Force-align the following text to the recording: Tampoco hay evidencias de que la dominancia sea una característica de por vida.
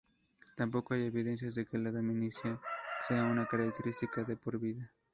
Tampoco 0.55 0.95
hay 0.95 1.03
evidencias 1.03 1.53
de 1.53 1.67
que 1.67 1.77
la 1.77 1.91
dominancia 1.91 2.59
sea 3.07 3.23
una 3.25 3.45
característica 3.45 4.23
de 4.23 4.35
por 4.35 4.57
vida. 4.59 4.91